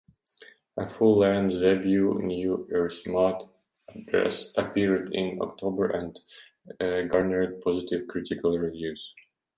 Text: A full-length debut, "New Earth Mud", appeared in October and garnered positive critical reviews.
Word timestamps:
A 0.77 0.89
full-length 0.89 1.59
debut, 1.59 2.15
"New 2.23 2.67
Earth 2.71 3.05
Mud", 3.05 3.35
appeared 4.57 5.13
in 5.13 5.39
October 5.39 5.89
and 5.91 6.19
garnered 7.11 7.61
positive 7.61 8.07
critical 8.07 8.57
reviews. 8.57 9.13